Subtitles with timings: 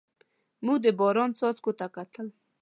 [0.65, 2.27] موږ د باران څاڅکو ته کتل.